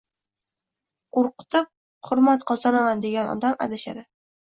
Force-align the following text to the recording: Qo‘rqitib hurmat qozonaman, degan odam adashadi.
Qo‘rqitib 1.17 1.69
hurmat 2.09 2.49
qozonaman, 2.55 3.07
degan 3.07 3.33
odam 3.39 3.65
adashadi. 3.71 4.09